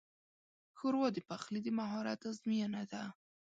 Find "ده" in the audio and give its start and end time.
2.91-3.03